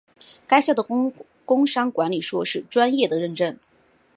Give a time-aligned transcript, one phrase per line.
[0.47, 0.83] 该校的
[1.45, 3.55] 工商管理硕士专业的认证。